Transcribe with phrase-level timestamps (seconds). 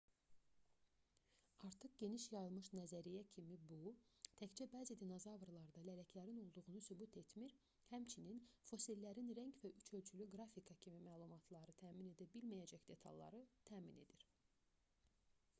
[1.67, 3.91] artıq geniş yayılmış nəzəriyyə kimi bu
[4.39, 7.55] təkcə bəzi dinozavrlarda lələklərin olduğunu sübut etmir
[7.93, 8.41] həmçinin
[8.71, 14.27] fosillərin rəng və üç ölçülü qrafika kimi məlumatları təmin edə bilməcəyək detalları təmin edir